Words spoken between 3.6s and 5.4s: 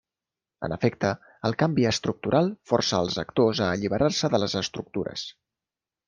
a alliberar-se de les estructures.